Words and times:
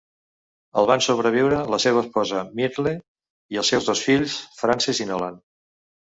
El 0.81 0.87
van 0.91 1.03
sobreviure 1.07 1.59
la 1.73 1.79
seva 1.83 2.01
esposa, 2.05 2.41
Myrtle, 2.61 2.95
i 3.57 3.61
els 3.65 3.71
seus 3.75 3.93
dos 3.93 4.03
fills, 4.09 4.41
Frances 4.65 5.05
i 5.07 5.11
Nolan. 5.13 5.41